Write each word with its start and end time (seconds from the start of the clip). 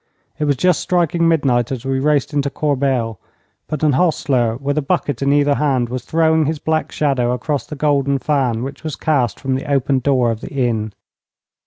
It 0.39 0.45
was 0.45 0.55
just 0.57 0.79
striking 0.79 1.27
midnight 1.27 1.71
as 1.71 1.85
we 1.85 1.99
raced 1.99 2.33
into 2.33 2.49
Corbail; 2.49 3.19
but 3.67 3.83
an 3.83 3.91
hostler 3.91 4.57
with 4.57 4.75
a 4.79 4.81
bucket 4.81 5.21
in 5.21 5.31
either 5.31 5.53
hand 5.53 5.89
was 5.89 6.03
throwing 6.05 6.45
his 6.47 6.57
black 6.57 6.91
shadow 6.91 7.33
across 7.33 7.67
the 7.67 7.75
golden 7.75 8.17
fan 8.17 8.63
which 8.63 8.83
was 8.83 8.95
cast 8.95 9.39
from 9.39 9.53
the 9.53 9.71
open 9.71 9.99
door 9.99 10.31
of 10.31 10.41
the 10.41 10.49
inn. 10.51 10.93